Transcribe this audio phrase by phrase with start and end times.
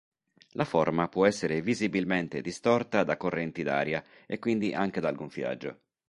[0.53, 5.79] La forma può essere visibilmente distorta da correnti d'aria e quindi anche dal gonfiaggio.